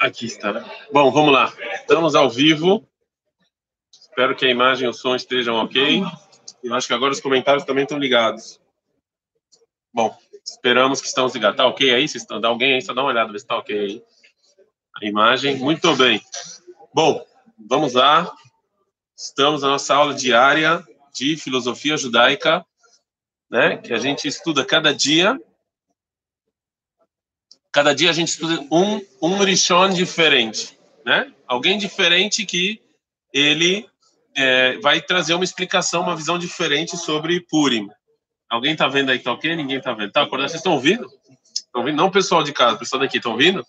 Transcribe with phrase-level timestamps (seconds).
[0.00, 0.64] Aqui está.
[0.92, 1.52] Bom, vamos lá.
[1.74, 2.88] Estamos ao vivo.
[3.90, 6.02] Espero que a imagem e o som estejam ok.
[6.62, 8.60] Eu acho que agora os comentários também estão ligados.
[9.92, 11.56] Bom, esperamos que estão ligados.
[11.56, 12.04] Tá ok aí?
[12.04, 14.04] Estão, dá alguém aí, só dá uma olhada, ver se está ok aí.
[15.00, 15.56] A imagem.
[15.56, 16.20] Muito bem.
[16.94, 17.24] Bom,
[17.68, 18.32] vamos lá.
[19.16, 22.64] Estamos na nossa aula diária de filosofia judaica,
[23.50, 23.76] né?
[23.76, 25.38] Que a gente estuda cada dia
[27.72, 31.32] cada dia a gente estuda um um rishon diferente, né?
[31.48, 32.80] Alguém diferente que
[33.32, 33.86] ele
[34.36, 37.88] é, vai trazer uma explicação, uma visão diferente sobre Purim.
[38.50, 39.56] Alguém tá vendo aí que tá ok?
[39.56, 40.12] Ninguém tá vendo.
[40.12, 40.50] Tá acordado?
[40.50, 41.06] Vocês estão ouvindo?
[41.54, 41.96] Estão ouvindo?
[41.96, 43.64] Não pessoal de casa, pessoal daqui, estão ouvindo?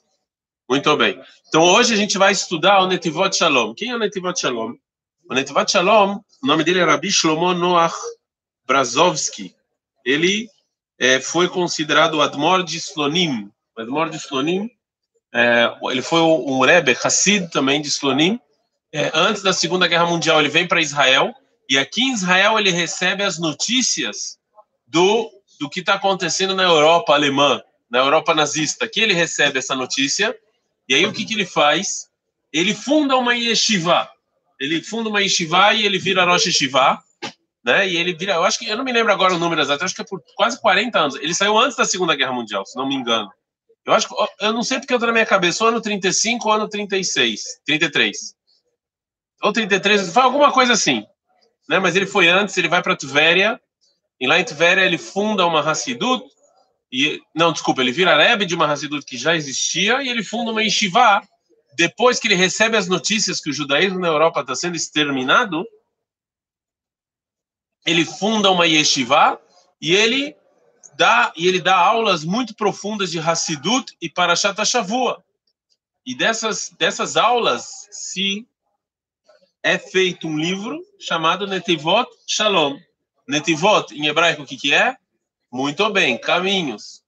[0.70, 1.22] Muito bem.
[1.48, 3.74] Então hoje a gente vai estudar o Netivot Shalom.
[3.74, 4.74] Quem é o Netivot Shalom?
[5.30, 7.96] O Netivot Shalom, o nome dele é Rabi Shlomo Noach
[8.66, 9.56] Brazovsky.
[10.06, 10.50] Ele
[11.00, 14.70] é, foi considerado o Admor de Slonim, Edmor de Slonim,
[15.34, 18.40] é, ele foi um Rebbe, Hassid também de Slonim.
[18.94, 21.34] É, antes da Segunda Guerra Mundial, ele vem para Israel
[21.68, 24.38] e aqui em Israel ele recebe as notícias
[24.86, 28.86] do, do que está acontecendo na Europa alemã, na Europa nazista.
[28.86, 30.36] Aqui ele recebe essa notícia
[30.88, 32.08] e aí o que, que ele faz?
[32.52, 34.08] Ele funda uma yeshiva.
[34.60, 37.00] Ele funda uma yeshiva e ele vira Rosh Yeshiva,
[37.66, 37.88] né?
[37.90, 39.96] E ele vira, eu acho que eu não me lembro agora o número exato, acho
[39.96, 41.16] que é por quase 40 anos.
[41.16, 43.32] Ele saiu antes da Segunda Guerra Mundial, se não me engano.
[43.86, 44.08] Eu acho
[44.40, 47.62] eu não sei porque eu tô na minha cabeça, ou ano 35 ou ano 36,
[47.66, 48.36] 33.
[49.42, 51.06] Ou 33, foi alguma coisa assim.
[51.68, 51.80] Né?
[51.80, 53.60] Mas ele foi antes, ele vai para Tvéria,
[54.20, 56.24] e lá em Tvéria ele funda uma Hassidut,
[56.92, 60.52] e não, desculpa, ele vira Rebbe de uma Hassidut que já existia, e ele funda
[60.52, 61.22] uma Yeshiva,
[61.76, 65.66] depois que ele recebe as notícias que o judaísmo na Europa está sendo exterminado,
[67.86, 69.42] ele funda uma Yeshiva,
[69.82, 70.36] e ele
[70.96, 75.24] dá e ele dá aulas muito profundas de Hassidut e Parashat Shavua.
[76.06, 78.48] E dessas dessas aulas se
[79.62, 82.78] é feito um livro chamado Netivot Shalom.
[83.28, 84.98] Netivot em hebraico o que que é?
[85.52, 87.02] Muito bem, caminhos.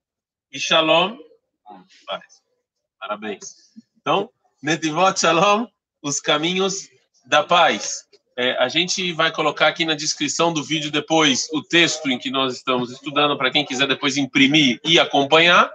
[0.52, 1.18] E Shalom,
[2.98, 3.72] parabéns.
[4.00, 4.30] Então,
[4.62, 5.68] Netivot Shalom,
[6.02, 6.90] os caminhos
[7.26, 8.08] da paz.
[8.38, 12.30] É, a gente vai colocar aqui na descrição do vídeo depois o texto em que
[12.30, 15.72] nós estamos estudando para quem quiser depois imprimir e acompanhar.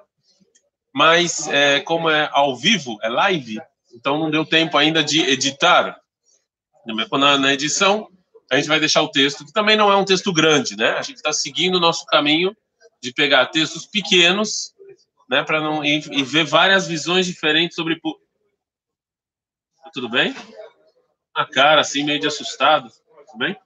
[0.93, 3.61] Mas é, como é ao vivo, é live,
[3.95, 5.99] então não deu tempo ainda de editar.
[7.13, 8.09] Na, na edição,
[8.51, 10.91] a gente vai deixar o texto, que também não é um texto grande, né?
[10.93, 12.55] A gente está seguindo o nosso caminho
[13.01, 14.75] de pegar textos pequenos,
[15.29, 18.01] né, para não e, e ver várias visões diferentes sobre.
[19.93, 20.35] Tudo bem?
[21.41, 22.91] A cara, assim, meio de assustado.
[22.91, 23.57] Tudo bem?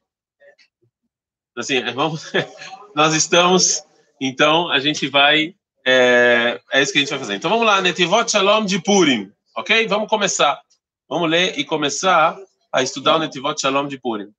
[1.56, 2.30] Assim, é, vamos,
[2.94, 3.82] nós estamos,
[4.20, 7.34] então a gente vai, é, é isso que a gente vai fazer.
[7.34, 9.88] Então vamos lá, Netivot Shalom de Purim, ok?
[9.88, 10.60] Vamos começar.
[11.08, 12.38] Vamos ler e começar
[12.72, 14.32] a estudar o Netivot Shalom de Purim.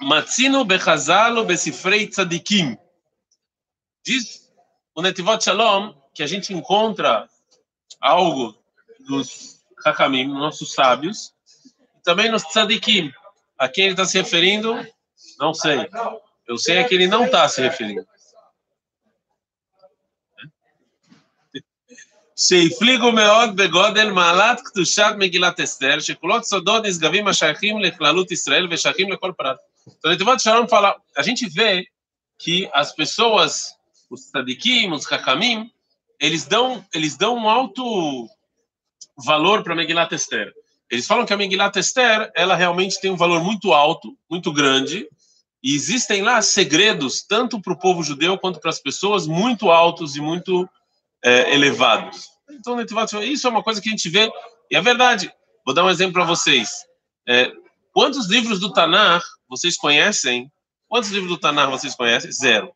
[0.00, 2.76] Matzino bechazalo besifrei tzadikim.
[4.04, 4.50] Diz
[4.94, 7.28] o Netivot Shalom que a gente encontra
[8.00, 8.56] algo
[9.08, 11.32] dos Hakamim, nossos sábios,
[12.03, 13.11] também nos tzadikim.
[13.57, 14.85] A quem ele está se referindo?
[15.39, 15.89] Não sei.
[16.47, 18.05] Eu sei é que ele não está se referindo.
[22.37, 29.31] שהפליגו מאוד בגודל מעלת קדושת מגילת אסתר, שכולות סודות נשגבים השייכים לכללות ישראל ושייכים לכל
[29.37, 29.57] פרט.
[29.87, 31.85] Então, Netivat Shalom fala, a gente vê
[32.39, 33.75] que as pessoas,
[34.09, 35.71] os tzadikim, os hakamim,
[36.19, 38.27] eles dão, eles dão um alto
[39.15, 40.51] valor para Megilat Esther.
[40.90, 45.06] Eles falam que a Megillat Esther, ela realmente tem um valor muito alto, muito grande,
[45.62, 50.16] e existem lá segredos, tanto para o povo judeu quanto para as pessoas, muito altos
[50.16, 50.68] e muito
[51.22, 52.28] é, elevados.
[52.50, 52.80] Então,
[53.22, 54.30] isso é uma coisa que a gente vê,
[54.70, 55.32] e é verdade.
[55.64, 56.84] Vou dar um exemplo para vocês.
[57.28, 57.52] É,
[57.92, 60.50] quantos livros do Tanar vocês conhecem?
[60.88, 62.32] Quantos livros do Tanar vocês conhecem?
[62.32, 62.72] Zero.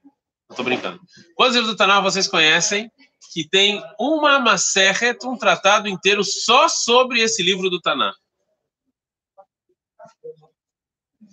[0.48, 1.00] Estou brincando.
[1.34, 2.90] Quantos livros do Tanar vocês conhecem
[3.32, 8.14] que tem uma Maseret, um tratado inteiro só sobre esse livro do Taná.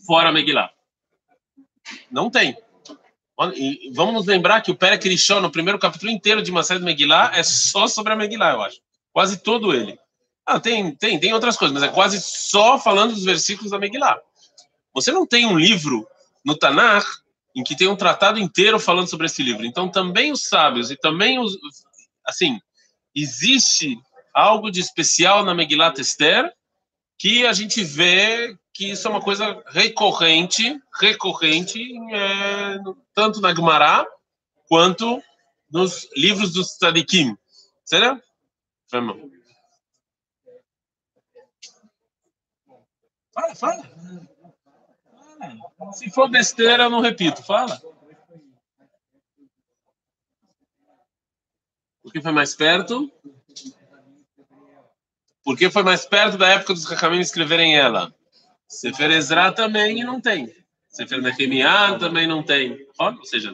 [0.06, 0.72] Fora Megillah.
[2.10, 2.58] Não tem.
[3.56, 7.32] E vamos nos lembrar que o Pere Krishon, no primeiro capítulo inteiro de Maseret Megillah,
[7.34, 8.80] é só sobre a Megillah, eu acho.
[9.12, 10.00] Quase todo ele.
[10.46, 14.20] Ah, tem, tem, tem outras coisas, mas é quase só falando dos versículos da Megillah.
[14.94, 16.08] Você não tem um livro
[16.44, 17.06] no Tanakh
[17.56, 19.66] em que tem um tratado inteiro falando sobre esse livro.
[19.66, 21.58] Então, também os sábios e também os,
[22.32, 22.60] assim,
[23.14, 23.98] existe
[24.34, 26.52] algo de especial na megilat Esther
[27.18, 31.80] que a gente vê que isso é uma coisa recorrente, recorrente,
[32.14, 32.80] é,
[33.14, 34.08] tanto na Gemara
[34.68, 35.22] quanto
[35.70, 37.38] nos livros dos Tzadikim.
[37.86, 38.20] Será?
[38.92, 39.32] Vamos.
[43.34, 43.92] Fala, fala.
[45.94, 47.44] Se for besteira, eu não repito.
[47.44, 47.82] Fala.
[52.02, 53.12] Por que foi mais perto?
[55.44, 58.14] Porque foi mais perto da época dos Rahamim escreverem ela.
[58.68, 60.54] Sefer Ezra também não tem.
[60.90, 62.88] Sefer Nehemiah também não tem.
[62.98, 63.54] Ou seja,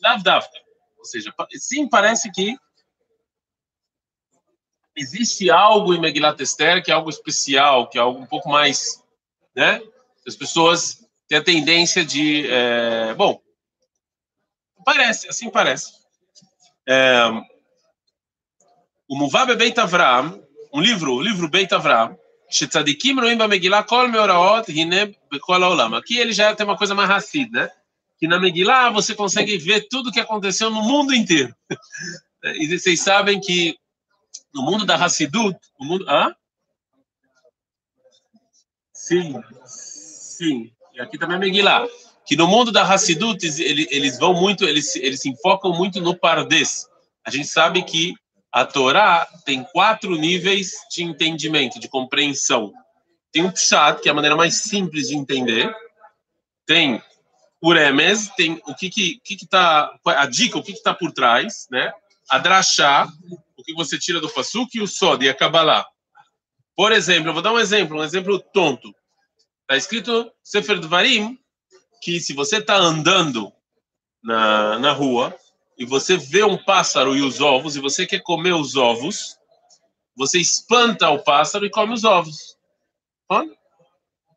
[0.00, 0.58] Davdavka.
[0.98, 2.56] Ou seja, sim, parece que
[4.96, 9.02] existe algo em Megilat Esther que é algo especial, que é algo um pouco mais,
[9.54, 9.80] né?
[10.26, 13.40] As pessoas têm a tendência de, é, bom,
[14.84, 15.92] parece, assim parece.
[16.88, 17.28] É,
[19.08, 20.42] o Muvabe Beit Avraham,
[20.72, 22.16] um livro, o livro Beit Avraham,
[22.50, 25.94] Shetzadikim Roim Megillah Kol Meoraot Hine Bekol Olam.
[25.94, 27.70] Aqui ele já tem uma coisa mais racida, né?
[28.18, 31.54] que na Megillah você consegue ver tudo o que aconteceu no mundo inteiro.
[32.58, 33.76] e vocês sabem que
[34.54, 36.08] no mundo da Hassidut, o mundo...
[36.08, 36.34] Hã?
[38.92, 39.34] Sim,
[39.66, 40.72] sim.
[40.94, 41.86] E aqui também a Megillah.
[42.24, 46.16] Que no mundo da Hassidut, eles, eles vão muito, eles, eles se enfocam muito no
[46.16, 46.88] Pardes.
[47.24, 48.14] A gente sabe que
[48.56, 52.72] a Torá tem quatro níveis de entendimento, de compreensão.
[53.30, 55.70] Tem o Pshat, que é a maneira mais simples de entender.
[56.64, 57.02] Tem
[57.60, 60.94] o Remes, tem o que que, que, que tá, a dica, o que que está
[60.94, 61.92] por trás, né?
[62.30, 63.06] A Drashá,
[63.58, 65.86] o que você tira do Pasuk, e o Sod, e a Kabbalah.
[66.74, 68.88] Por exemplo, eu vou dar um exemplo, um exemplo tonto.
[69.64, 71.38] Está escrito Sefer Dvarim,
[72.00, 73.52] que se você está andando
[74.24, 75.36] na, na rua,
[75.78, 79.36] e você vê um pássaro e os ovos, e você quer comer os ovos,
[80.16, 82.56] você espanta o pássaro e come os ovos.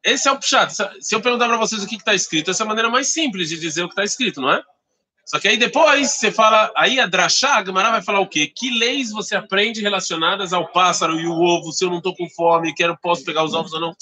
[0.04, 0.74] Esse é o pshat.
[1.00, 3.50] Se eu perguntar para vocês o que está escrito, essa é a maneira mais simples
[3.50, 4.62] de dizer o que está escrito, não é?
[5.26, 8.48] Só que aí depois você fala, aí a Drashá, a vai falar o quê?
[8.48, 12.28] Que leis você aprende relacionadas ao pássaro e o ovo, se eu não estou com
[12.30, 13.96] fome, quero, posso pegar os ovos ou não?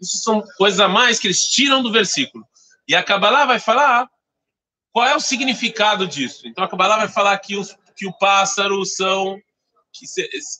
[0.00, 2.44] Isso são coisas a mais que eles tiram do versículo.
[2.86, 4.08] E a Kabbalah vai falar
[4.92, 6.46] qual é o significado disso?
[6.46, 9.40] Então a Kabbalah vai falar que, os, que o pássaro são.
[9.92, 10.06] Que,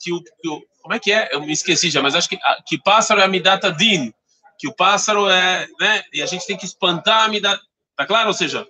[0.02, 1.30] que, o, que o, como é que é?
[1.32, 4.12] Eu me esqueci já, mas acho que, que pássaro é a Midata Din.
[4.58, 5.68] Que o pássaro é.
[5.80, 6.04] Né?
[6.12, 7.60] E a gente tem que espantar a Midata.
[7.96, 8.28] Tá claro?
[8.28, 8.66] Ou seja,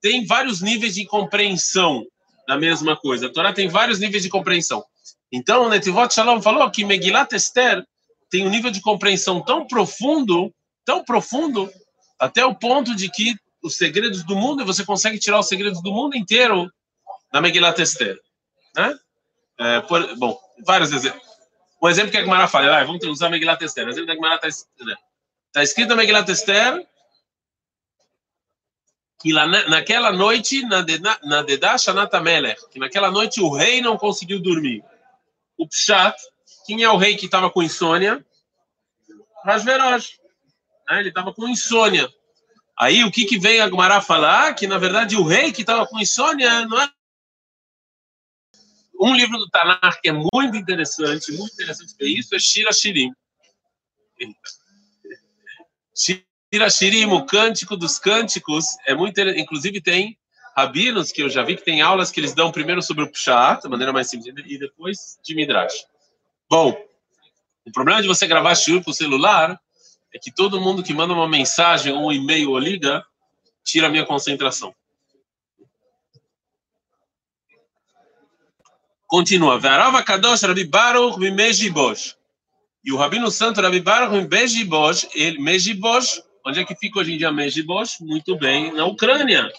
[0.00, 2.06] tem vários níveis de compreensão
[2.46, 3.26] da mesma coisa.
[3.26, 4.84] A Torá tem vários níveis de compreensão.
[5.32, 7.86] Então, o Netivot Shalom falou que Megilat Esther
[8.28, 10.52] tem um nível de compreensão tão profundo,
[10.84, 11.70] tão profundo,
[12.18, 15.82] até o ponto de que os segredos do mundo e você consegue tirar os segredos
[15.82, 16.70] do mundo inteiro
[17.32, 18.18] na Megillat Esther.
[18.74, 18.98] Né?
[19.58, 21.28] É, por, bom, vários exemplos.
[21.82, 23.86] Um exemplo que a Gemara fala, ah, vamos usar a Megillat Esther.
[23.86, 24.94] O exemplo da Gemara está né?
[25.52, 26.86] tá escrito na Megillat Esther
[29.20, 34.82] que lá, naquela noite, na Shanat Melech, que naquela noite o rei não conseguiu dormir.
[35.58, 36.16] O Pshat,
[36.66, 38.24] quem é o rei que estava com insônia?
[39.44, 40.18] Rajverosh.
[40.88, 41.00] Né?
[41.00, 42.10] Ele estava com insônia.
[42.80, 44.54] Aí o que, que vem a Gumara falar?
[44.54, 46.90] Que na verdade o rei que estava com insônia não é.
[48.98, 53.12] Um livro do Tanakh que é muito interessante, muito interessante ver isso, é Shira Shirim.
[55.94, 60.18] Shira Shirim, o cântico dos cânticos, é muito inclusive tem
[60.56, 63.62] rabinos que eu já vi que tem aulas que eles dão primeiro sobre o Pshat,
[63.62, 65.86] da maneira mais simples, e depois de Midrash.
[66.48, 66.76] Bom,
[67.66, 69.60] o problema de você gravar shiur com o celular
[70.14, 73.04] é que todo mundo que manda uma mensagem, um e-mail ou liga,
[73.64, 74.74] tira a minha concentração.
[79.06, 79.60] Continua.
[80.04, 81.18] Kadosh Rabi Baruch.
[82.82, 87.18] E o Rabino Santo Rabi Baruch Mejibosh, ele, Mejibosh, onde é que fica hoje em
[87.18, 88.00] dia Mejibosh?
[88.00, 89.50] Muito bem, na Ucrânia.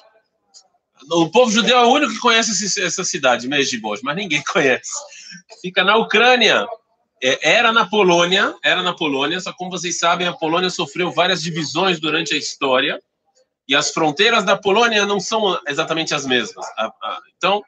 [1.11, 4.91] O povo judeu é o único que conhece essa cidade, Mejibosh, mas ninguém conhece.
[5.61, 6.65] Fica na Ucrânia.
[7.22, 11.42] É, era na Polônia, era na Polônia, só como vocês sabem, a Polônia sofreu várias
[11.42, 13.00] divisões durante a história
[13.68, 16.64] e as fronteiras da Polônia não são exatamente as mesmas.
[17.36, 17.62] Então,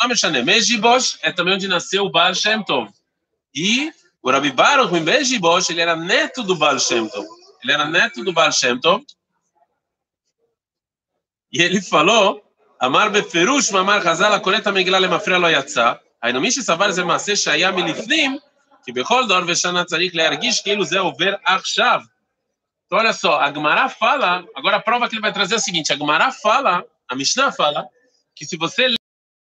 [0.00, 2.90] nome Shanem, Mejibosh é também onde nasceu o Baal Shem Tov.
[3.54, 7.26] E o Rabi Baruch em Mejibosh, ele era neto do Baal Shem Tov.
[7.62, 9.04] Ele era neto do Baal Shem Tov.
[11.52, 12.42] E ele falou,
[12.80, 16.00] Amar beferush, Mamar Chazal, Akoleta Megillah lemafrea lo yatsa.
[16.22, 18.38] היינו מי שסבר זה מעשה שהיה מלפנים,
[18.83, 22.05] que Bechol Dor Veshana Tzarik Leargish Keilu Over Arshav.
[22.85, 25.61] Então, olha só, a Gemara fala, agora a prova que ele vai trazer é a
[25.61, 27.87] seguinte, a Gemara fala, a Mishnah fala,
[28.35, 28.95] que se você lê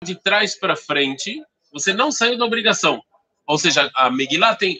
[0.04, 1.42] de trás para frente,
[1.72, 3.02] você não saiu da obrigação.
[3.46, 4.80] Ou seja, a Megillah tem,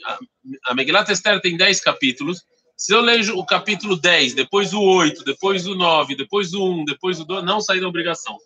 [0.66, 2.42] a Megillah Tester tem 10 capítulos,
[2.76, 6.84] se eu leio o capítulo 10, depois o 8, depois o 9, depois o 1,
[6.84, 8.38] depois o 2, não sai da obrigação.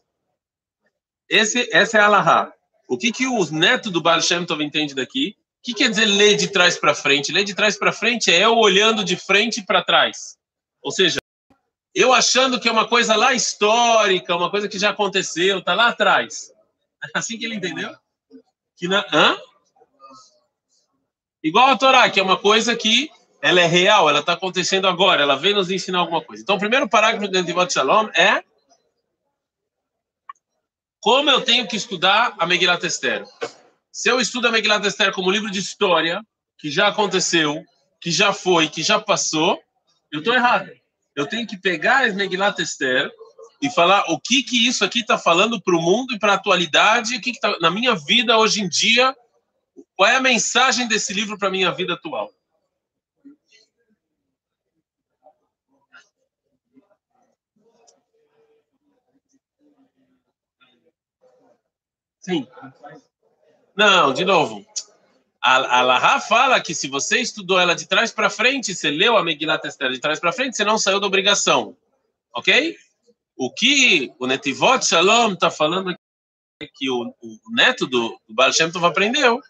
[1.29, 2.53] Esse, essa é a Allahá.
[2.89, 5.37] O que, que os netos do Baal Shem Tov entendem daqui?
[5.63, 7.31] O que quer dizer ler de trás para frente?
[7.31, 10.37] Ler de trás para frente é eu olhando de frente para trás.
[10.83, 11.21] Ou seja,
[11.95, 15.87] eu achando que é uma coisa lá histórica, uma coisa que já aconteceu, está lá
[15.87, 16.53] atrás.
[17.15, 17.95] Assim que ele entendeu?
[18.77, 19.39] Que na, hã?
[21.45, 23.09] Igual a Torá, que é uma coisa que
[23.41, 26.43] ela é real, ela está acontecendo agora, ela vem nos ensinar alguma coisa.
[26.43, 28.43] Então, o primeiro parágrafo do Netivot Shalom é
[31.01, 33.25] como eu tenho que estudar a Megillat Esther.
[33.93, 36.25] Se eu estudo a Megillat Esther como livro de história,
[36.59, 37.63] que já aconteceu,
[38.01, 39.63] que já foi, que já passou,
[40.11, 40.71] eu estou errado.
[41.15, 43.13] Eu tenho que pegar a Megillat Esther
[43.61, 46.37] e falar o que que isso aqui está falando para o mundo e para a
[46.37, 49.15] atualidade, o que, que tá na minha vida hoje em dia,
[49.95, 52.33] qual é a mensagem desse livro para a minha vida atual.
[62.21, 62.49] Sim.
[63.83, 64.65] Não, de novo.
[65.41, 69.25] A, Laha fala que se você estudou ela de trás para frente, você leu a
[69.25, 71.77] Megillat Esther de trás para frente, você não saiu da obrigação.
[72.33, 72.77] Ok?
[73.37, 78.53] O que o Netivot Shalom está falando é que o, o neto do, do Baal
[78.53, 79.41] Shem Tov aprendeu.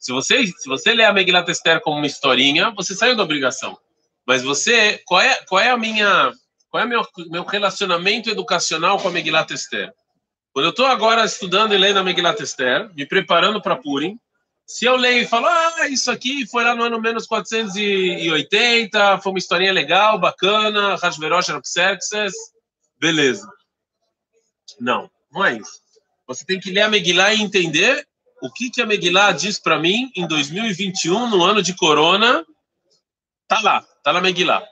[0.00, 3.78] Se você, se você lê a Megillat Esther como uma historinha, você saiu da obrigação.
[4.26, 6.32] Mas você, qual é, qual é a minha,
[6.70, 9.92] qual é meu, meu relacionamento educacional com a Megillat Esther?
[10.54, 14.16] Quando eu estou agora estudando e lendo a Megillat Esther, me preparando para Purim,
[14.64, 19.32] se eu leio e falo, ah, isso aqui foi lá no ano menos 480, foi
[19.32, 22.32] uma historinha legal, bacana, Hashverosh Arxerxes,
[23.00, 23.50] beleza.
[24.78, 25.80] Não, não é isso.
[26.28, 28.06] Você tem que ler a Megillah e entender
[28.40, 32.46] o que, que a Megillah diz para mim em 2021, no ano de corona.
[33.48, 34.64] Tá lá, tá na Megillah.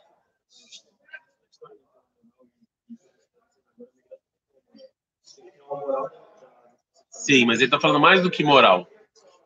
[7.23, 8.85] Sim, mas ele está falando mais do que moral.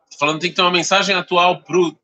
[0.09, 1.95] Tá falando que tem que ter uma mensagem atual para o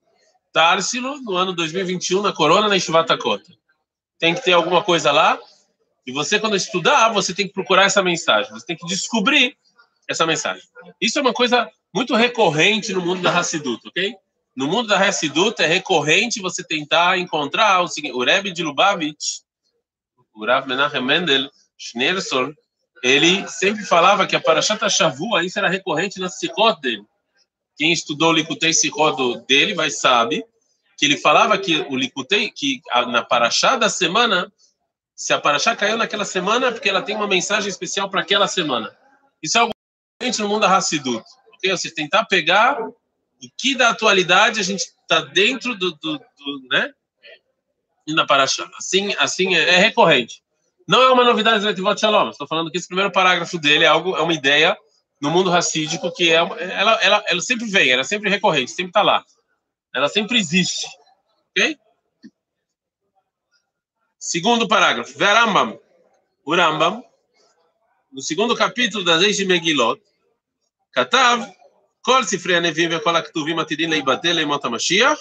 [0.52, 3.52] Tarsilo no ano 2021, na Corona, na Enxuvatakota.
[4.20, 5.40] Tem que ter alguma coisa lá.
[6.06, 8.52] E você, quando estudar, você tem que procurar essa mensagem.
[8.52, 9.58] Você tem que descobrir
[10.08, 10.62] essa mensagem.
[11.02, 14.16] Isso é uma coisa muito recorrente no mundo da Hassidut, ok?
[14.56, 19.40] No mundo da Hassidut é recorrente você tentar encontrar o seguinte, o Rebbe de Lubavitch,
[20.36, 22.54] o Rav Menachem Mendel, Schneerson,
[23.04, 27.04] ele sempre falava que a Parashat Shavua, isso era recorrente na Sikot dele.
[27.76, 30.46] Quem estudou o Likutei Sikot dele vai sabe
[30.98, 34.50] que ele falava que o Likutei, que na Parashat da semana,
[35.14, 38.48] se a Parashat caiu naquela semana, é porque ela tem uma mensagem especial para aquela
[38.48, 38.96] semana.
[39.42, 39.74] Isso é algo
[40.22, 41.26] recorrente no mundo da Hassidut.
[41.56, 41.72] Ok?
[41.72, 42.94] Você tentar pegar o
[43.58, 46.94] que da atualidade a gente está dentro do, do, do, né?
[48.08, 48.72] Na Parashat.
[48.78, 50.43] Assim, assim é, é recorrente.
[50.88, 52.30] Não é uma novidade do Netivot Shalom.
[52.30, 54.78] Estou falando que esse primeiro parágrafo dele é algo, é uma ideia
[55.22, 58.90] no mundo racídico que é, ela, ela, ela sempre vem, ela sempre é recorrente, sempre
[58.90, 59.24] está lá.
[59.96, 60.88] Ela sempre existe.
[61.52, 61.78] Ok?
[64.20, 65.18] Segundo parágrafo.
[65.18, 65.80] Verambam.
[66.46, 67.04] Urambam.
[68.12, 70.02] No segundo capítulo das Eis de Megilot,
[70.92, 71.50] Katav,
[72.04, 75.20] Kol Sifrei Anevim Vekol Aktuvim Atidin Leibatel Leimot HaMashiach,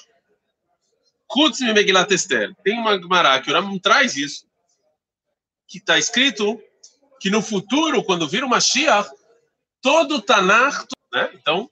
[1.27, 2.55] Kutz Megilat Esther.
[2.63, 4.52] Tem uma Gemara que o traz isso
[5.69, 6.61] que está escrito
[7.21, 9.09] que no futuro, quando vir o Mashiach,
[9.81, 11.31] todo o Tanakh, né?
[11.35, 11.71] Então,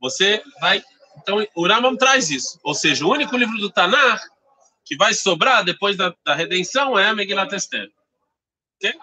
[0.00, 0.82] você vai...
[1.18, 2.58] Então, o Rambam traz isso.
[2.62, 4.22] Ou seja, o único livro do Tanakh
[4.84, 7.90] que vai sobrar depois da, da redenção é a Megillat Esther.
[8.76, 8.94] Okay?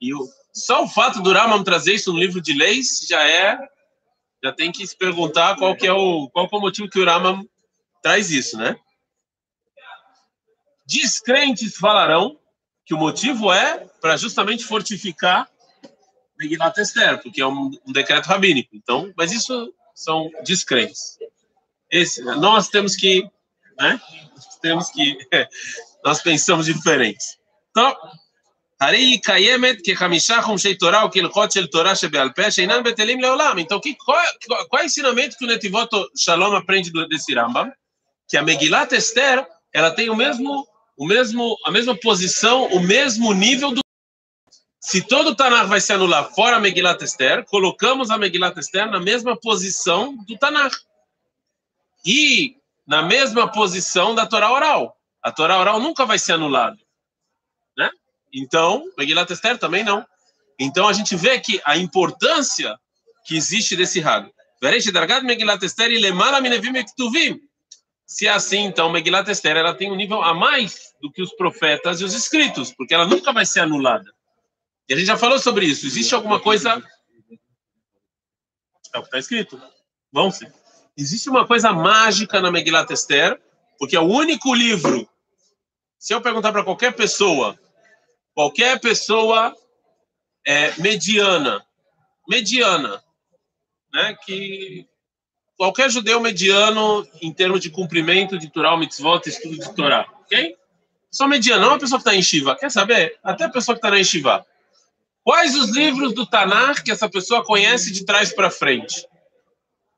[0.00, 3.58] E o, só o fato do Rambam trazer isso no livro de leis já é...
[4.40, 7.04] Já tem que se perguntar qual que é o, qual é o motivo que o
[7.04, 7.44] Rambam
[8.00, 8.78] traz isso, né?
[10.86, 12.37] Descrentes falarão
[12.87, 15.47] que o motivo é para justamente fortificar
[16.39, 18.75] Megillat Esther, porque é um, um, decreto rabínico.
[18.75, 21.17] Então, mas isso são descrentes.
[21.89, 23.29] Esse, nós temos que,
[23.79, 23.99] né?
[24.61, 25.17] Temos que,
[26.03, 27.37] nós pensamos diferentes.
[27.69, 27.95] Então,
[28.79, 33.57] הרי היא קיימת כחמישה חומשי תורה וכהלכות של תורה שבעל פה שאינם בטלים לעולם.
[33.57, 34.17] Então, que, qual,
[34.69, 37.71] qual é o ensinamento que o Netivot Shalom aprende desse Rambam?
[38.27, 40.67] Que a Megillat Esther, ela tem o mesmo
[40.98, 43.80] o mesmo, a mesma posição, o mesmo nível do.
[44.80, 48.90] Se todo o Tanakh vai se anular fora a Megillat Esther, colocamos a Megillat Esther
[48.90, 50.74] na mesma posição do Tanakh.
[52.04, 54.96] E na mesma posição da Torá oral.
[55.22, 56.78] A Torá oral nunca vai ser anulada.
[57.76, 57.90] Né?
[58.32, 60.04] Então, Megillat Esther também não.
[60.58, 62.76] Então a gente vê que a importância
[63.24, 64.32] que existe desse rago.
[64.60, 67.38] Veresh Dargad Megillat Esther e Lemala Minevim Ektuvim.
[68.08, 71.30] Se é assim, então, Megillat Esther ela tem um nível a mais do que os
[71.34, 74.10] profetas e os escritos, porque ela nunca vai ser anulada.
[74.88, 75.86] E a gente já falou sobre isso.
[75.86, 76.82] Existe alguma coisa
[78.94, 79.60] É o que está escrito.
[80.10, 80.50] Vão ser.
[80.96, 83.38] Existe uma coisa mágica na Megillat Esther,
[83.78, 85.06] porque é o único livro.
[85.98, 87.60] Se eu perguntar para qualquer pessoa,
[88.32, 89.54] qualquer pessoa
[90.46, 91.62] é, mediana,
[92.26, 93.04] mediana,
[93.92, 94.88] né, que
[95.58, 100.56] qualquer judeu mediano em termos de cumprimento de Torah, mitzvot, estudo de Torá, ok?
[101.10, 102.56] Só mediano, não a pessoa que está em Shiva.
[102.56, 103.18] Quer saber?
[103.24, 104.46] Até a pessoa que está na Shiva.
[105.24, 109.04] Quais os livros do Tanar que essa pessoa conhece de trás para frente?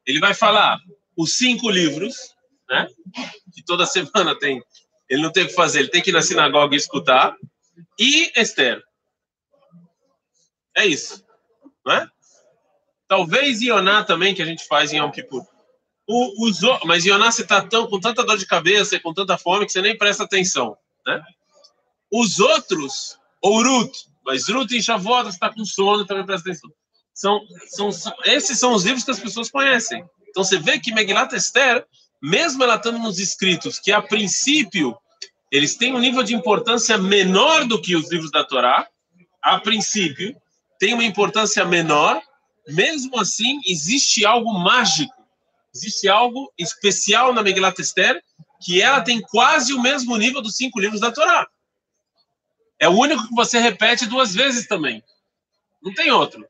[0.07, 0.79] Ele vai falar
[1.15, 2.35] os cinco livros,
[2.69, 2.89] né?
[3.53, 4.63] Que toda semana tem.
[5.09, 7.37] Ele não tem o que fazer, ele tem que ir na sinagoga e escutar.
[7.99, 8.83] E Esther.
[10.75, 11.23] É isso.
[11.85, 12.09] Não é?
[13.11, 15.45] Talvez Ioná também, que a gente faz em Yom Kippur.
[16.07, 19.37] O, os, mas Ioná, você está tão, com tanta dor de cabeça e com tanta
[19.37, 20.77] fome que você nem presta atenção.
[21.05, 21.21] Né?
[22.09, 26.71] Os outros, ou Ruth, mas Ruth em Shavuot, está com sono, também presta atenção.
[27.13, 27.91] São, são,
[28.27, 30.05] esses são os livros que as pessoas conhecem.
[30.29, 31.85] Então você vê que Megillat Esther,
[32.23, 34.97] mesmo ela estando nos escritos que a princípio
[35.51, 38.87] eles têm um nível de importância menor do que os livros da Torá,
[39.43, 40.37] a princípio,
[40.79, 42.23] tem uma importância menor,
[42.69, 45.13] mesmo assim, existe algo mágico,
[45.75, 48.23] existe algo especial na Megillat Esther,
[48.61, 51.49] que ela tem quase o mesmo nível dos cinco livros da Torá.
[52.79, 55.03] É o único que você repete duas vezes também.
[55.83, 56.47] Não tem outro.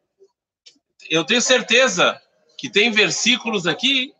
[1.08, 2.20] Eu tenho certeza
[2.56, 4.12] que tem versículos aqui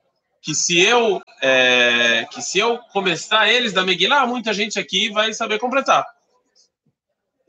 [0.42, 5.32] que se eu é, que se eu começar eles da Megillah, muita gente aqui vai
[5.34, 6.04] saber completar.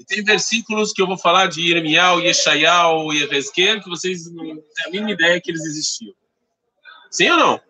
[0.00, 4.44] E tem versículos que eu vou falar de Irmial, Yeshayal e Ezequiel que vocês não
[4.44, 6.14] têm a mínima ideia que eles existiam.
[7.10, 7.60] Sim ou não?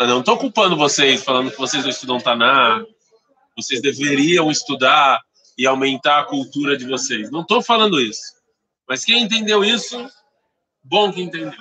[0.00, 2.84] Eu não estou culpando vocês, falando que vocês não estudam Taná,
[3.56, 5.20] vocês deveriam estudar
[5.56, 7.30] e aumentar a cultura de vocês.
[7.30, 8.34] Não estou falando isso.
[8.88, 10.08] Mas quem entendeu isso,
[10.82, 11.52] bom que entendeu.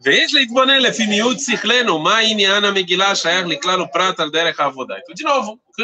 [0.00, 4.94] ויש להתבונן לפי מיעוט שכלנו, מה עניין המגילה שייך לכלל ופרט על דרך העבודה.
[4.98, 5.82] Então, de novo, o que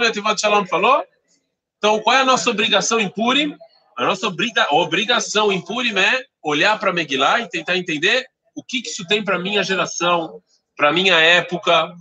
[1.78, 3.56] então, qual é a nossa obrigação em Purim?
[3.98, 8.80] A nossa obriga obrigação em Purim é olhar para Megillah e tentar entender o que,
[8.80, 10.42] isso tem para minha geração,
[10.76, 11.94] para minha época,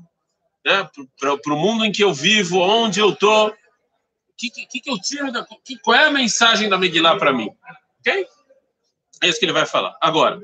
[0.64, 0.88] né?
[1.18, 3.48] para o mundo em que eu vivo, onde eu estou.
[3.48, 3.54] O
[4.36, 5.46] que, que, que eu tiro da.
[5.64, 7.50] Que, qual é a mensagem da Megillah para mim?
[8.00, 8.26] Ok?
[9.22, 9.96] É isso que ele vai falar.
[10.00, 10.40] Agora.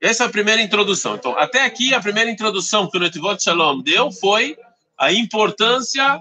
[0.00, 1.16] Essa é a primeira introdução.
[1.16, 4.56] Então, até aqui, a primeira introdução que o Netivot Shalom deu foi
[4.96, 6.20] a importância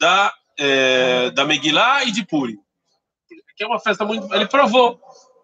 [0.00, 2.58] da, é, da Megillah e de Purim.
[3.56, 4.32] Que é uma festa muito.
[4.32, 5.00] Ele provou.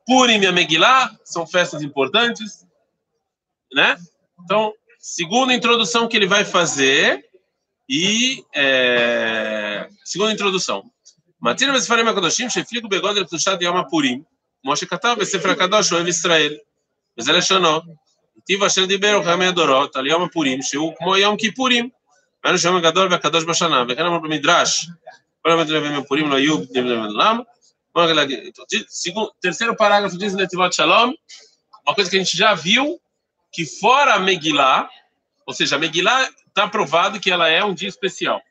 [0.06, 2.64] Purim e a Megillah são festas importantes,
[3.72, 3.96] né?
[4.44, 7.24] Então, segunda introdução que ele vai fazer
[7.88, 10.84] e é, segunda introdução.
[11.40, 14.24] Matina Vesfarem Akadoshim, Shefligo Begodel Tushad Yom Purim.
[14.64, 16.56] Moshe Katav, Vesefra Kadosh, Oev Israel.
[17.16, 17.82] Vezeleshanó.
[18.46, 21.90] Tiv Asher Diber Ochamei Adorot, tal Yom Purim, Sheu Kmo ki Kippurim.
[22.45, 22.45] כיפורים.
[22.45, 24.87] היינו שיום הגדול והקדוש בשנה, וכן אמרו במדרש,
[25.41, 27.39] כל המדברים הפורים לא היו בני בני עולם.
[29.43, 31.13] Terceiro parágrafo diz Netivot Shalom,
[31.85, 32.97] uma coisa que a gente já viu,
[33.51, 34.89] que fora a Megillah,
[35.45, 38.41] ou seja, a Megillah está provado que ela é um dia especial,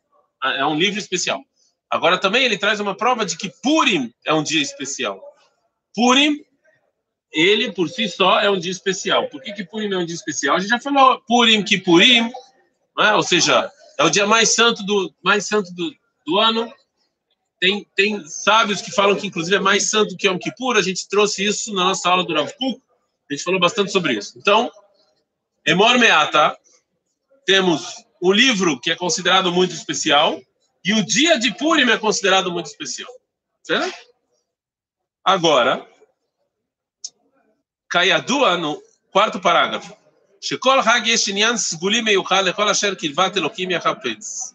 [0.44, 1.40] é um livro especial.
[1.90, 5.18] Agora também ele traz uma prova de que Purim é um dia especial.
[5.94, 6.44] Purim
[7.32, 9.28] ele por si só é um dia especial.
[9.28, 10.56] Por que, que Purim é um dia especial?
[10.56, 12.30] A gente já falou Purim que Purim,
[12.98, 13.14] né?
[13.14, 16.71] ou seja, é o dia mais santo do, mais santo do, do ano.
[17.59, 20.77] Tem, tem sábios que falam que, inclusive, é mais santo que Yom Kippur.
[20.77, 22.81] A gente trouxe isso na nossa aula do Rav Kuk.
[23.29, 24.37] A gente falou bastante sobre isso.
[24.37, 24.71] Então,
[25.65, 26.57] Emor Meata, tá?
[27.45, 30.39] temos o livro que é considerado muito especial
[30.83, 33.11] e o dia de Purim é considerado muito especial.
[33.63, 33.97] Certo?
[35.23, 35.87] Agora,
[37.89, 38.81] Kayadua, no
[39.11, 39.97] quarto parágrafo.
[40.45, 44.53] Shekol Hag Yeshinyan Sguli Meyuchal Ekol Asher Kilvat Elokim Yachapetz.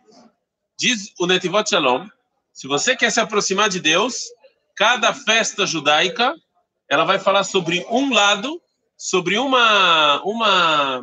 [0.79, 2.09] Diz o Netivot Shalom,
[2.53, 4.27] se você quer se aproximar de Deus,
[4.77, 6.33] cada festa judaica,
[6.89, 8.63] ela vai falar sobre um lado,
[8.97, 11.03] sobre uma, uma,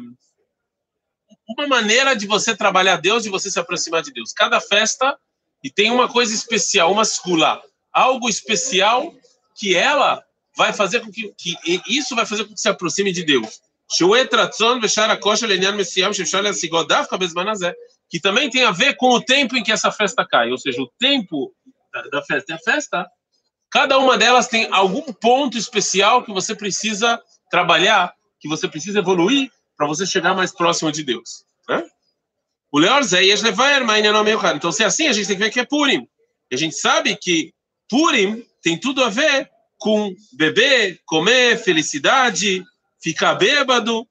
[1.50, 4.32] uma maneira de você trabalhar Deus, de você se aproximar de Deus.
[4.32, 5.18] Cada festa,
[5.62, 9.14] e tem uma coisa especial, uma escula, algo especial
[9.54, 10.24] que ela
[10.56, 11.58] vai fazer com que, que
[11.90, 13.67] isso vai fazer com que se aproxime de Deus.
[18.10, 20.82] Que também tem a ver com o tempo em que essa festa cai, ou seja,
[20.82, 21.54] o tempo
[22.12, 22.52] da festa.
[22.52, 23.10] E a festa,
[23.72, 29.52] cada uma delas tem algum ponto especial que você precisa trabalhar, que você precisa evoluir
[29.76, 31.46] para você chegar mais próximo de Deus.
[31.70, 31.84] Né?
[32.72, 33.24] O Leor Zé
[34.56, 36.08] Então, se é assim, a gente tem que ver que é Purim.
[36.52, 37.54] E a gente sabe que
[37.90, 42.64] Purim tem tudo a ver com beber, comer, felicidade,
[43.08, 44.06] ficar bêbado,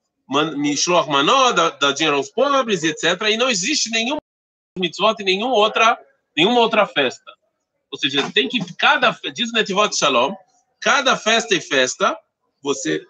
[0.56, 3.20] mishloch manó, dar dinheiro aos pobres, etc.
[3.30, 4.16] E não existe nenhum
[4.78, 5.98] mitzvot e nenhuma outra,
[6.34, 7.30] nenhuma outra festa.
[7.90, 10.34] Ou seja, tem que cada diz Netivot Shalom,
[10.80, 12.16] cada festa e festa,
[12.62, 13.04] você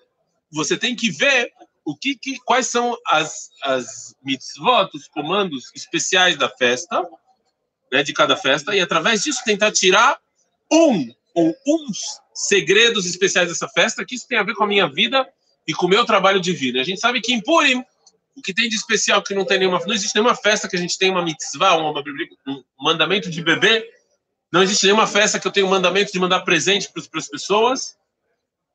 [0.51, 1.53] você tem que ver
[1.85, 7.01] o que, que quais são as as mitzvot, os comandos especiais da festa,
[7.93, 10.19] né, de cada festa e através disso tentar tirar
[10.71, 14.89] um ou uns segredos especiais dessa festa, que isso tem a ver com a minha
[14.89, 15.27] vida
[15.67, 16.81] e com o meu trabalho divino.
[16.81, 17.85] A gente sabe que em Purim,
[18.37, 20.79] o que tem de especial que não tem nenhuma, não existe nenhuma festa que a
[20.79, 22.01] gente tem uma mitzvah, uma,
[22.47, 23.87] um mandamento de beber,
[24.53, 27.97] não existe nenhuma festa que eu tenho um mandamento de mandar presente para as pessoas.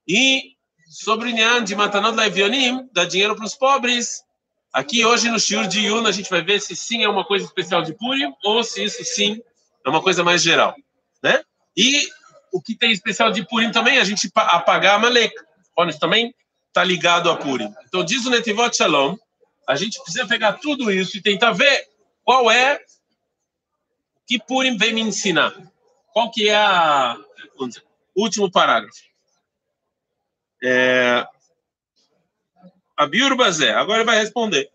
[0.08, 0.56] E
[0.90, 4.24] sobre o Nyan de Matanot Laivionim, dar dinheiro para os pobres.
[4.74, 7.46] Aqui hoje no Shiur de Yuna a gente vai ver se sim é uma coisa
[7.46, 9.42] especial de Purim ou se isso sim
[9.86, 10.76] é uma coisa mais geral,
[11.24, 11.42] né?
[11.76, 12.08] E
[12.52, 15.34] o que tem especial de Purim também a gente apagar a Malek.
[15.88, 16.34] Isso também
[16.72, 17.74] está ligado a Purim.
[17.86, 19.18] Então diz o Netivot Shalom,
[19.68, 21.88] a gente precisa pegar tudo isso e tentar ver
[22.24, 22.82] qual é
[24.26, 25.54] que Purim vem me ensinar.
[26.14, 27.18] Qual que é a
[27.68, 27.84] dizer,
[28.16, 29.02] último parágrafo.
[30.64, 31.26] É,
[32.96, 34.72] a Biurbazé, agora vai responder.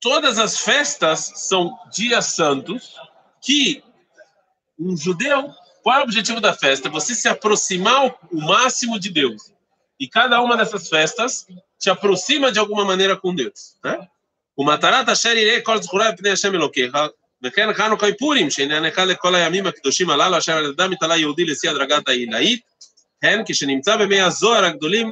[0.00, 2.96] Todas as festas são dias santos
[3.40, 3.82] que
[4.78, 6.88] um judeu, qual é o objetivo da festa?
[6.88, 9.52] Você se aproximar o máximo de Deus.
[9.99, 11.45] E cada uma dessas festas
[11.79, 14.07] te aproxima de alguma maneira com Deus, né?
[14.55, 17.09] O matarat asher yireh kol zchura pnei Hashem Elokecha,
[17.43, 22.07] וכן חנוכה פורים, שנענקה לכל הימים הקדושים הללו, אשר על ידם התעלה יהודי לשיא הדרגת
[22.07, 22.61] העילאית,
[23.23, 25.11] הן כשנמצא במי הזוהר הגדולים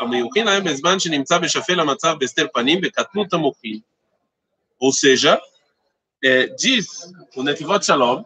[0.00, 3.78] המיוחים להם בזמן שנמצא בשפל המצב בהסתר פנים, בקטנות המוחין.
[4.80, 5.40] Ou seja,
[6.22, 6.86] é, diz
[7.36, 8.24] o Netivot Shalom,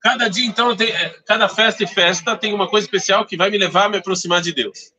[0.00, 0.92] cada dia, então, tem,
[1.26, 4.40] cada festa e festa tem uma coisa especial que vai me levar a me aproximar
[4.40, 4.92] de Deus.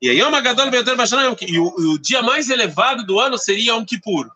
[0.00, 4.30] E aí, e o, e o dia mais elevado do ano seria Yom Kippur.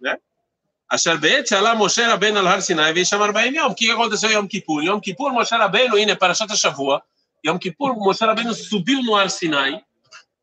[0.00, 0.16] Né?
[0.88, 3.70] Asher Be'et Shalá Moshe Rabbeinu al-Har Sinai ve'ishamar ba'im Yom.
[3.70, 4.82] O que aconteceu em Yom Kippur?
[4.82, 7.02] Yom Kippur, Moshe Rabbeinu, indo para Shata Shavua.
[7.44, 9.82] Yom Kippur, Moshe Rabbeinu subiu no Har Sinai.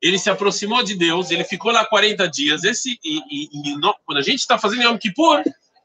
[0.01, 2.63] Ele se aproximou de Deus, ele ficou lá 40 dias.
[2.63, 5.41] Esse, e, e, e no, quando a gente está fazendo Yom Kippur,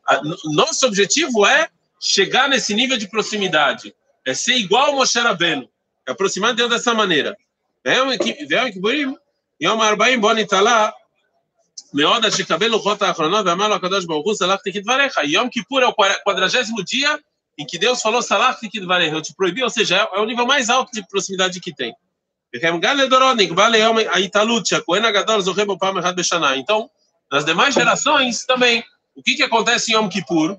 [0.07, 0.21] a,
[0.53, 1.69] nosso objetivo é
[2.01, 3.95] chegar nesse nível de proximidade.
[4.27, 5.69] É ser igual ao Moshe Rabbeinu.
[6.07, 7.37] É aproximar de Deus dessa maneira.
[7.86, 8.18] Yom
[8.72, 9.16] Kippurim,
[9.60, 10.92] Yom Arbaim, Boni Talá,
[11.94, 15.18] מאוד עד שיקבל לוחות האחרונות ואמר לו הקדוש ברוך הוא, סלחתי כדבריך.
[15.24, 17.20] יום כיפור é o quadragésimo dia
[17.58, 20.46] em que Deus falou, salachti kidvarecha, eu te proibi, ou seja, é, é o nível
[20.46, 21.96] mais alto de proximidade que tem.
[26.58, 26.90] Então,
[27.32, 28.84] nas demais gerações também,
[29.16, 30.58] o que, que acontece em Yom Kippur?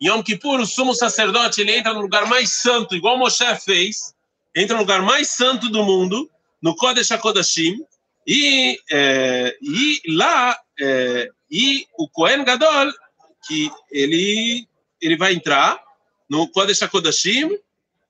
[0.00, 4.14] Em Yom Kippur, o sumo sacerdote ele entra no lugar mais santo, igual Moshe fez,
[4.56, 6.30] entra no lugar mais santo do mundo,
[6.65, 7.77] no Kodesh HaKodashim,
[8.25, 12.91] e, é, e lá, é, e o Kohen Gadol,
[13.45, 14.67] que ele,
[14.99, 15.79] ele vai entrar
[16.27, 17.51] no Kodesh HaKodashim,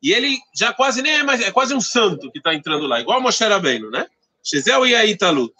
[0.01, 3.01] e ele já quase nem é mais, é quase um santo que está entrando lá,
[3.01, 4.07] igual Moshe Rabbeinu, né?
[4.41, 5.53] Shezel Yai Talut.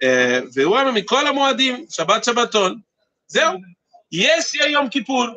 [0.00, 2.80] É, Veuam Mikola Moadim, Shabbat Shabbaton.
[3.30, 3.60] Zeu.
[4.10, 5.36] E esse é Yom Kippur.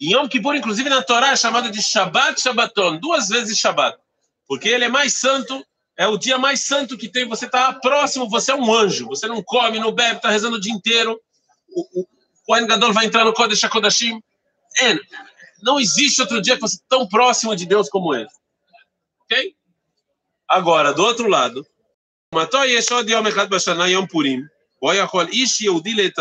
[0.00, 3.96] E Yom Kippur, inclusive na Torá, é chamado de Shabbat Shabbaton, duas vezes Shabbat,
[4.48, 5.64] porque ele é mais santo
[5.98, 7.26] é o dia mais santo que tem.
[7.26, 9.06] Você está próximo, você é um anjo.
[9.08, 11.20] Você não come, não bebe, está rezando o dia inteiro.
[11.70, 12.08] O, o,
[12.48, 14.22] o vai entrar no Kodesh HaKodashim.
[14.80, 14.96] É,
[15.60, 18.34] não existe outro dia que você tá tão próximo de Deus como esse.
[19.24, 19.56] Ok?
[20.46, 21.66] Agora, do outro lado,
[22.32, 24.44] matou Yeshod Yom Echad Bashana Yom Purim.
[24.80, 26.12] Boyakol Ish Yehudi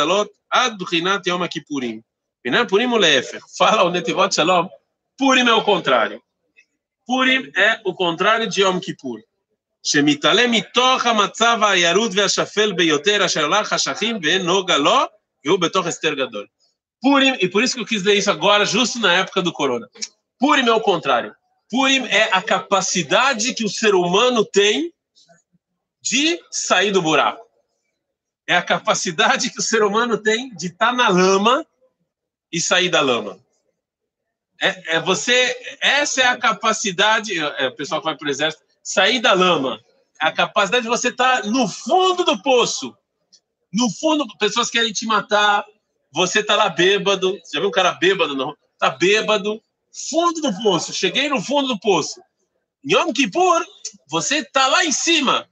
[0.50, 2.04] Ad Bchinat Yom Kippurim.
[2.42, 3.00] Pinan é Purim o
[3.58, 4.68] Fala o Netivot Shalom.
[5.18, 6.22] Purim é o contrário.
[7.06, 9.22] Purim é o contrário de Yom Kippur.
[9.87, 14.99] שמתעלה מתוך המצב הירוד והשפל ביותר אשר לה חשכים ואין נוגה לו,
[15.45, 16.47] והוא בתוך הסתר גדול.
[17.05, 19.91] Purim, e por isso que eu quis ler isso agora, justo na época do corona.
[20.39, 21.35] Purim é o contrário.
[21.69, 24.93] Purim é a capacidade que o ser humano tem
[26.01, 27.45] de sair do buraco.
[28.47, 31.67] É a capacidade que o ser humano tem de estar na lama
[32.53, 33.41] e sair da lama.
[34.61, 37.37] É, é você, essa é a capacidade.
[37.37, 39.82] É, o pessoal que vai para o exército, sair da lama,
[40.18, 42.96] a capacidade de você estar tá no fundo do poço.
[43.72, 45.66] No fundo, pessoas querem te matar,
[46.10, 47.38] você tá lá bêbado.
[47.44, 48.34] Você já viu um cara bêbado?
[48.34, 48.56] Não?
[48.80, 49.62] Tá bêbado,
[50.10, 50.94] fundo do poço.
[50.94, 52.22] Cheguei no fundo do poço.
[52.90, 53.66] Yom Kippur,
[54.10, 55.50] você tá lá em cima,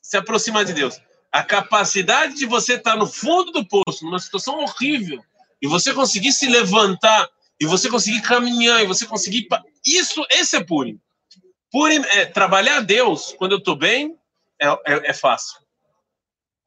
[0.00, 0.98] se aproximar de Deus.
[1.30, 5.22] A capacidade de você estar tá no fundo do poço, numa situação horrível,
[5.60, 7.28] e você conseguir se levantar,
[7.60, 9.46] e você conseguir caminhar, e você conseguir.
[9.84, 10.98] Isso, esse é Purim.
[11.70, 14.16] Purim é trabalhar Deus quando eu estou bem
[14.60, 15.58] é, é, é, fácil.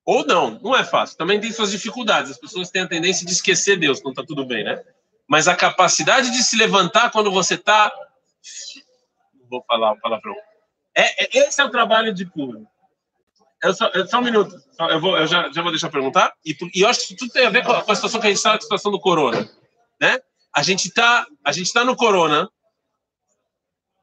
[0.05, 1.17] Ou não, não é fácil.
[1.17, 2.31] Também tem suas dificuldades.
[2.31, 4.83] As pessoas têm a tendência de esquecer Deus quando está tudo bem, né?
[5.27, 7.91] Mas a capacidade de se levantar quando você está.
[9.49, 10.35] Vou falar o palavrão.
[10.95, 12.65] É, é, esse é o trabalho de Purim.
[13.61, 14.55] Eu só, eu, só um minuto.
[14.79, 16.33] Eu, vou, eu já, já vou deixar perguntar.
[16.45, 18.27] E, e eu acho que tudo tem a ver com a, com a situação que
[18.27, 19.49] a gente está, a situação do corona.
[20.01, 20.19] Né?
[20.55, 21.25] A gente está
[21.73, 22.49] tá no corona.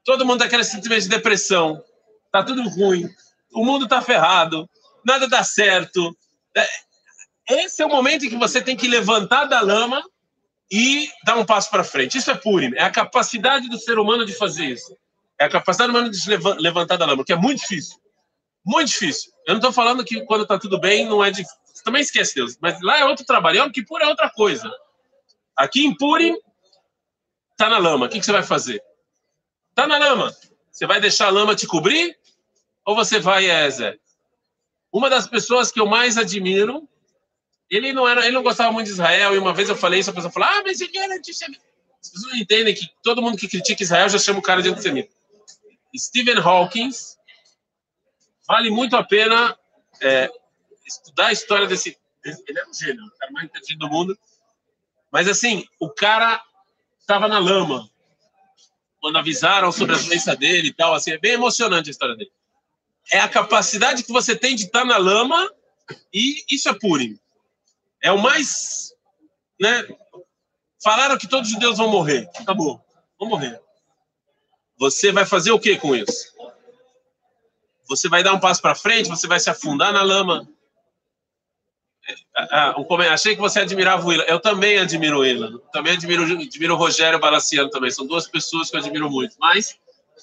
[0.07, 1.83] Todo mundo tem aquele sentimento de depressão.
[2.31, 3.09] Tá tudo ruim.
[3.51, 4.65] O mundo está ferrado.
[5.05, 6.17] Nada dá certo.
[6.55, 6.65] É,
[7.49, 10.01] esse é o momento em que você tem que levantar da lama
[10.71, 12.17] e dar um passo para frente.
[12.17, 12.71] Isso é Purim.
[12.75, 14.95] É a capacidade do ser humano de fazer isso.
[15.37, 17.97] É a capacidade humana de se levantar da lama, que é muito difícil.
[18.65, 19.33] Muito difícil.
[19.45, 21.57] Eu não estou falando que quando está tudo bem não é difícil.
[21.83, 22.57] Também esquece Deus.
[22.61, 23.61] Mas lá é outro trabalho.
[23.61, 24.71] Yom Kippur é outra coisa.
[25.53, 26.33] Aqui em Purim,
[27.57, 28.05] tá na lama.
[28.05, 28.81] O que, que você vai fazer?
[29.77, 30.35] Tá na lama.
[30.71, 32.17] Você vai deixar a lama te cobrir?
[32.83, 33.99] Ou você vai, Ezer?
[34.91, 36.89] Uma das pessoas que eu mais admiro,
[37.69, 40.09] ele não era, ele não gostava muito de Israel, e uma vez eu falei isso,
[40.09, 41.63] a pessoa falou, ah, mas ele era antissemita.
[42.01, 44.69] As pessoas não entendem que todo mundo que critica Israel já chama o cara de
[44.69, 45.13] antissemita.
[45.95, 46.89] Stephen Hawking
[48.47, 49.55] vale muito a pena
[50.01, 50.27] é,
[50.87, 54.17] estudar a história desse, Ele é um gênio, o cara mais inteligente do mundo.
[55.11, 56.43] Mas, assim, o cara
[56.99, 57.87] estava na lama
[58.99, 60.93] quando avisaram sobre a doença dele e tal.
[60.93, 62.31] Assim, é bem emocionante a história dele.
[63.11, 65.49] É a capacidade que você tem de estar na lama
[66.13, 67.17] e isso é Purim.
[68.01, 68.93] É o mais.
[69.59, 69.87] Né?
[70.83, 72.29] Falaram que todos os judeus vão morrer.
[72.37, 72.83] Acabou.
[73.19, 73.59] Vão morrer.
[74.77, 76.35] Você vai fazer o que com isso?
[77.87, 80.47] Você vai dar um passo para frente, você vai se afundar na lama.
[82.35, 84.23] Ah, um, achei que você admirava o Ilan.
[84.27, 85.59] Eu também admiro o Ilan.
[85.73, 87.91] Também admiro, admiro o Rogério Balaciano também.
[87.91, 89.35] São duas pessoas que eu admiro muito.
[89.39, 89.77] Mas,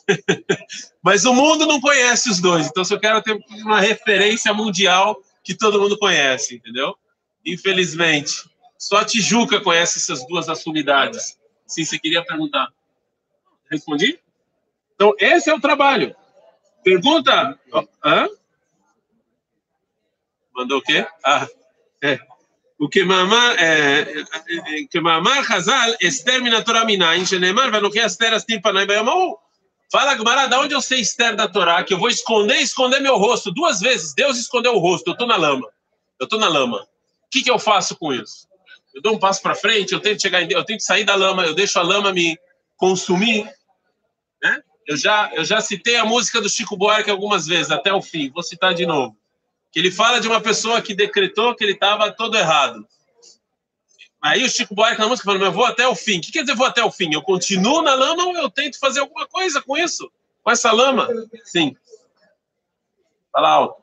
[1.02, 2.66] mas o mundo não conhece os dois.
[2.66, 6.96] Então, se eu quero ter uma referência mundial que todo mundo conhece, entendeu?
[7.44, 8.48] Infelizmente.
[8.78, 11.38] Só a Tijuca conhece essas duas assumidades.
[11.66, 12.68] Sim, você queria perguntar.
[13.70, 14.18] Respondi?
[14.94, 16.14] Então, esse é o trabalho.
[16.82, 17.58] Pergunta.
[18.04, 18.28] Hã?
[20.54, 21.06] Mandou o quê?
[21.24, 21.48] Ah,
[22.04, 22.20] é.
[22.78, 24.04] O que mamar, é,
[24.90, 29.38] que mamar Hazal, Esther minatora minayin, shenemar, venuki Esther astir panay bayamahu.
[29.90, 33.16] Fala, Gumara, da onde eu sei Esther da Torá, que eu vou esconder esconder meu
[33.16, 34.12] rosto duas vezes.
[34.12, 35.66] Deus escondeu o rosto, eu estou na lama.
[36.20, 36.78] Eu estou na lama.
[36.78, 36.86] O
[37.30, 38.46] que, que eu faço com isso?
[38.94, 41.44] Eu dou um passo para frente, eu tento chegar em Deus, eu sair da lama,
[41.46, 42.38] eu deixo a lama me
[42.76, 43.48] consumir,
[44.42, 44.60] né?
[44.86, 48.30] Eu já, eu já citei a música do Chico Buarque algumas vezes, até o fim.
[48.30, 49.16] Vou citar de novo.
[49.74, 52.86] Que ele fala de uma pessoa que decretou que ele estava todo errado.
[54.22, 56.18] Aí o Chico Buarque na música fala, eu vou até o fim.
[56.18, 57.12] O que quer dizer vou até o fim?
[57.12, 60.08] Eu continuo na lama ou eu tento fazer alguma coisa com isso?
[60.44, 61.08] Com essa lama?
[61.42, 61.76] Sim.
[63.32, 63.82] Fala alto.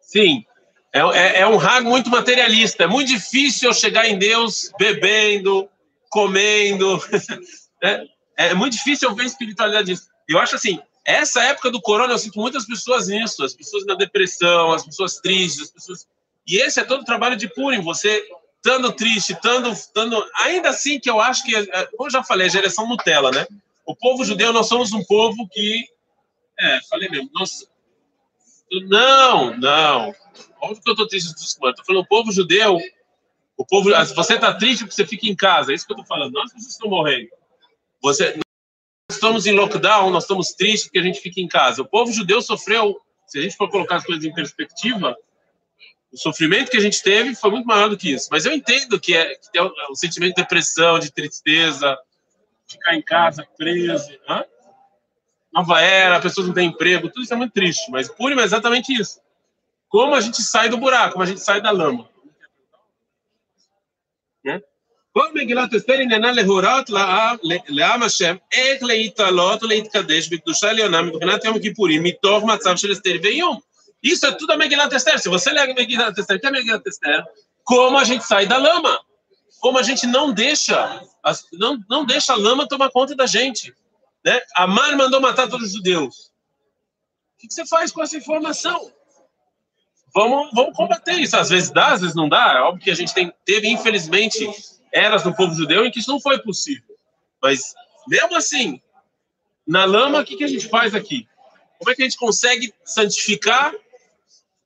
[0.00, 0.44] Sim.
[0.92, 2.82] É, é, é um rago muito materialista.
[2.82, 5.68] É muito difícil eu chegar em Deus bebendo,
[6.10, 7.00] comendo.
[7.84, 8.04] é,
[8.36, 10.08] é muito difícil eu ver espiritualidade disso.
[10.28, 13.94] Eu acho assim, essa época do corona, eu sinto muitas pessoas nisso, as pessoas na
[13.94, 16.08] depressão, as pessoas tristes, as pessoas...
[16.46, 20.24] E esse é todo o trabalho de Purim, você estando triste, estando, estando...
[20.34, 23.46] Ainda assim que eu acho que, é, como eu já falei, a geração Nutella, né?
[23.84, 25.88] O povo judeu, nós somos um povo que...
[26.58, 27.68] É, falei mesmo, nós...
[28.88, 30.14] Não, não.
[30.60, 32.78] Óbvio que eu estou triste dos Estou falando o povo judeu.
[33.56, 36.06] O povo, você está triste porque você fica em casa, é isso que eu estou
[36.06, 36.32] falando.
[36.32, 37.28] Nós vocês estão morrendo.
[38.02, 38.38] Você,
[39.10, 41.82] estamos em lockdown, nós estamos tristes porque a gente fica em casa.
[41.82, 45.16] O povo judeu sofreu, se a gente for colocar as coisas em perspectiva,
[46.12, 48.28] o sofrimento que a gente teve foi muito maior do que isso.
[48.30, 51.98] Mas eu entendo que é, que é o, sentimento de depressão, de tristeza,
[52.66, 54.16] ficar em casa preso.
[54.28, 54.44] Hã?
[55.52, 57.90] Nova era, pessoas não têm emprego, tudo isso é muito triste.
[57.90, 59.20] Mas Purim é exatamente isso.
[59.88, 62.08] Como a gente sai do buraco, como a gente sai da lama.
[64.44, 64.62] Né?
[65.15, 66.89] כל מגילת אסתר עניינה להורות
[67.67, 73.59] לעם השם איך להתעלות ולהתקדש בקדושה עליונה מבחינת יום הכיפורים מתוך מצב של אסתר ואיום.
[74.03, 75.19] Isso é tudo a Megilat Esther.
[75.19, 77.23] Se você lê a Megilat Esther, que é a Megilat Esther?
[77.63, 78.99] Como a gente sai da lama.
[79.59, 81.03] Como a gente não deixa,
[81.53, 83.71] não, não deixa a lama tomar conta da gente.
[84.25, 84.41] Né?
[84.55, 86.31] Amar mandou matar todos os judeus.
[87.35, 88.91] O que você faz com essa informação?
[90.13, 91.37] vamos, vamos combater isso.
[91.37, 92.53] Às vezes dá, às vezes não dá.
[92.57, 94.49] É óbvio que a gente tem, teve, infelizmente,
[94.96, 96.96] eras no povo judeu em que isso não foi possível.
[97.42, 97.74] Mas,
[98.08, 98.80] mesmo assim,
[99.66, 101.28] na lama, o que, que a gente faz aqui?
[101.78, 103.74] Como é que a gente consegue santificar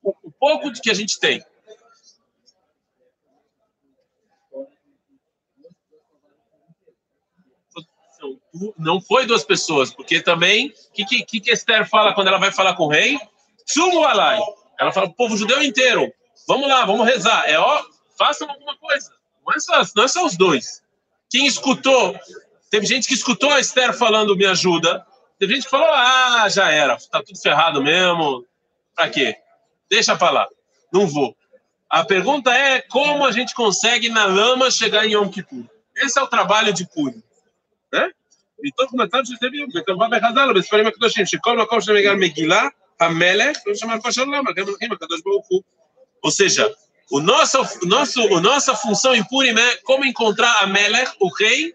[0.03, 1.45] o, o pouco que a gente tem?
[8.77, 12.53] Não foi duas pessoas, porque também, o que, que, que Esther fala quando ela vai
[12.53, 13.19] falar com o rei?
[13.65, 14.39] Sumo alai.
[14.79, 16.13] Ela fala para o povo judeu inteiro:
[16.47, 17.49] vamos lá, vamos rezar.
[17.49, 17.83] É ó,
[18.19, 20.82] façam alguma coisa Não é, só, não é só os dois.
[21.30, 22.18] Quem escutou,
[22.70, 25.06] teve gente que escutou a Esther falando me ajuda,
[25.40, 28.46] teve gente que falou: ah, já era, tá tudo ferrado mesmo,
[28.96, 29.36] pra quê?
[29.90, 30.48] Deixa pra lá,
[30.92, 31.36] não vou.
[31.90, 35.66] A pergunta é como a gente consegue na lama chegar em Yom Kippur.
[35.96, 37.22] Esse é o trabalho de Purim.
[37.94, 38.10] né?
[38.60, 42.68] מתוך מצב שזה בדיוק, וכמובן בחז"ל, בספרים הקדושים, שכל מקום שמגיע מגילה,
[43.00, 45.62] המלך, לא שמע כל שלום, גם מלכים הקדוש ברוך הוא.
[46.26, 46.64] Ou seja,
[47.11, 51.75] o nosso, nosso, a nossa função em Purim é como encontrar a Melech, o rei,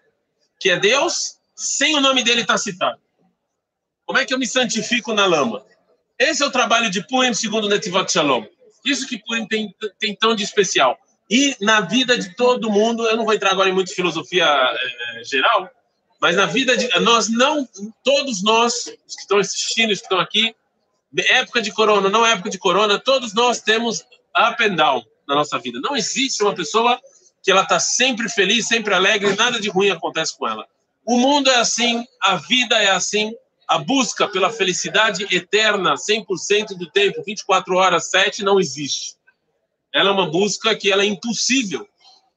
[0.58, 3.00] que é Deus, sem o nome dele estar citado.
[4.06, 5.66] Como é que eu me santifico na lama?
[6.18, 8.46] Esse é o trabalho de Purim, segundo Netivot Shalom.
[8.86, 10.98] Isso que Purim tem, tem tão de especial.
[11.30, 15.24] E na vida de todo mundo, eu não vou entrar agora em muita filosofia é,
[15.26, 15.70] geral,
[16.22, 17.68] mas na vida de nós não,
[18.04, 20.56] todos nós, os que estão assistindo, os que estão aqui,
[21.30, 24.02] época de corona, não época de corona, todos nós temos
[24.38, 25.80] up and down na nossa vida.
[25.82, 27.00] Não existe uma pessoa
[27.42, 30.68] que ela está sempre feliz, sempre alegre, nada de ruim acontece com ela.
[31.06, 33.34] O mundo é assim, a vida é assim,
[33.68, 39.16] a busca pela felicidade eterna, 100% do tempo, 24 horas, 7, não existe.
[39.94, 41.88] Ela é uma busca que ela é impossível.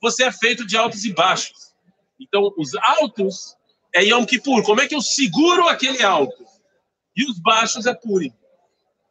[0.00, 1.72] Você é feito de altos e baixos.
[2.20, 3.56] Então, os altos
[3.94, 4.62] é Yom Kippur.
[4.62, 6.44] Como é que eu seguro aquele alto?
[7.16, 8.32] E os baixos é Purim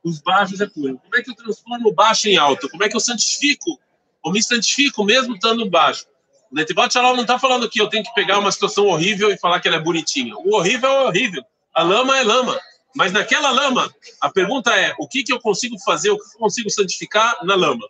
[0.08, 0.98] os baixos é puro.
[0.98, 2.70] Como é que eu transformo o baixo em alto?
[2.70, 3.80] Como é que eu santifico?
[4.24, 6.06] Ou me santifico mesmo estando baixo?
[6.50, 9.38] O Netibot Shalom não está falando que eu tenho que pegar uma situação horrível e
[9.38, 10.34] falar que ela é bonitinha.
[10.38, 11.44] O horrível é horrível.
[11.74, 12.60] A lama é lama.
[12.96, 16.40] Mas naquela lama, a pergunta é: o que, que eu consigo fazer, o que eu
[16.40, 17.88] consigo santificar na lama?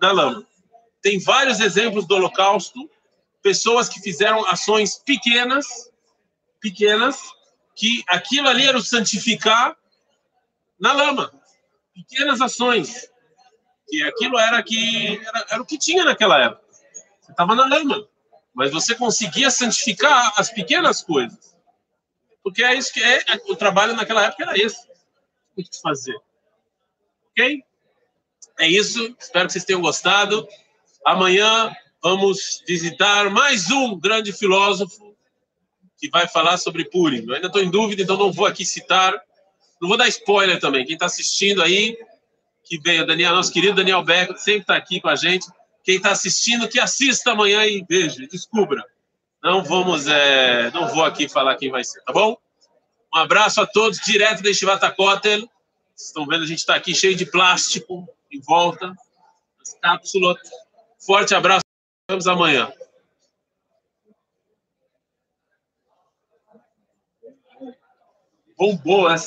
[0.00, 0.46] Na lama.
[1.02, 2.90] Tem vários exemplos do Holocausto,
[3.42, 5.66] pessoas que fizeram ações pequenas,
[6.60, 7.18] pequenas,
[7.76, 9.76] que aquilo ali era o santificar
[10.80, 11.30] na lama.
[11.94, 13.10] Pequenas ações.
[13.90, 16.64] E aquilo era, que, era, era o que tinha naquela época.
[17.20, 18.08] Você estava na lama.
[18.54, 21.56] Mas você conseguia santificar as pequenas coisas.
[22.42, 23.22] Porque é isso que é.
[23.48, 24.88] O trabalho naquela época era esse.
[25.56, 26.16] O que fazer.
[27.30, 27.62] Ok?
[28.58, 29.14] É isso.
[29.18, 30.48] Espero que vocês tenham gostado.
[31.04, 35.14] Amanhã vamos visitar mais um grande filósofo
[35.98, 37.26] que vai falar sobre Purim.
[37.26, 39.20] Eu ainda estou em dúvida, então não vou aqui citar
[39.80, 40.84] não vou dar spoiler também.
[40.84, 41.96] Quem está assistindo aí,
[42.64, 45.46] que veio, Daniel, nosso querido Daniel Becker, sempre está aqui com a gente.
[45.82, 48.84] Quem está assistindo, que assista amanhã e veja, descubra.
[49.42, 52.36] Não vamos, é, não vou aqui falar quem vai ser, tá bom?
[53.12, 55.40] Um abraço a todos, direto da Estivata Kotel.
[55.40, 58.94] Vocês estão vendo, a gente está aqui cheio de plástico em volta,
[59.60, 60.38] as cápsulas.
[60.98, 61.64] Forte abraço,
[62.08, 62.70] vemos amanhã.
[68.56, 69.18] Bombou essa.